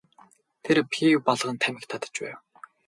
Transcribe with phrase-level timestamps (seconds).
[0.69, 2.39] Тэр пиво балган тамхи татаж байв.